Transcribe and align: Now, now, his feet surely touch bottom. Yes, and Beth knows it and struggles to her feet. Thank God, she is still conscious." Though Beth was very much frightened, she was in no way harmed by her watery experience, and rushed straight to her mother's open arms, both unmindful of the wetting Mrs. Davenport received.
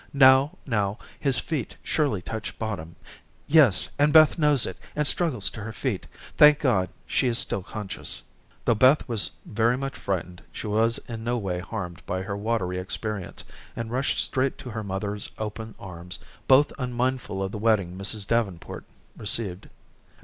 Now, 0.13 0.57
now, 0.65 0.97
his 1.19 1.37
feet 1.37 1.75
surely 1.83 2.23
touch 2.23 2.57
bottom. 2.57 2.95
Yes, 3.45 3.91
and 3.99 4.11
Beth 4.11 4.39
knows 4.39 4.65
it 4.65 4.77
and 4.95 5.05
struggles 5.05 5.51
to 5.51 5.59
her 5.59 5.71
feet. 5.71 6.07
Thank 6.37 6.57
God, 6.57 6.89
she 7.05 7.27
is 7.27 7.37
still 7.37 7.61
conscious." 7.61 8.23
Though 8.65 8.73
Beth 8.73 9.07
was 9.07 9.29
very 9.45 9.77
much 9.77 9.95
frightened, 9.95 10.41
she 10.51 10.65
was 10.65 10.97
in 11.07 11.23
no 11.23 11.37
way 11.37 11.59
harmed 11.59 12.03
by 12.07 12.23
her 12.23 12.35
watery 12.35 12.79
experience, 12.79 13.43
and 13.75 13.91
rushed 13.91 14.17
straight 14.17 14.57
to 14.57 14.71
her 14.71 14.83
mother's 14.83 15.29
open 15.37 15.75
arms, 15.79 16.17
both 16.47 16.73
unmindful 16.79 17.43
of 17.43 17.51
the 17.51 17.59
wetting 17.59 17.95
Mrs. 17.95 18.25
Davenport 18.25 18.85
received. 19.15 19.69